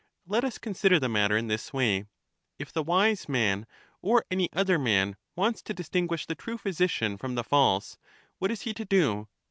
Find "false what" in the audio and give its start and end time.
7.43-8.49